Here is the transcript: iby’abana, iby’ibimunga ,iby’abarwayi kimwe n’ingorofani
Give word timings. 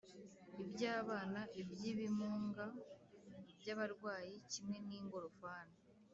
iby’abana, 0.63 1.39
iby’ibimunga 1.61 2.65
,iby’abarwayi 3.51 4.35
kimwe 4.51 4.77
n’ingorofani 4.87 5.75